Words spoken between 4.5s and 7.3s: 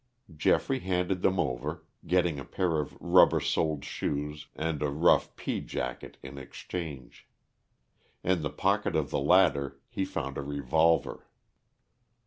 and a rough pea jacket in exchange.